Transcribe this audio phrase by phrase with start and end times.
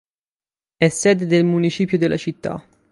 [0.77, 2.65] È sede del municipio della città.